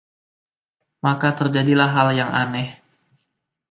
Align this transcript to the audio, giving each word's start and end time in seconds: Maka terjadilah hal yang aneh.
Maka 1.05 1.27
terjadilah 1.37 1.91
hal 1.97 2.09
yang 2.19 2.31
aneh. 2.43 2.69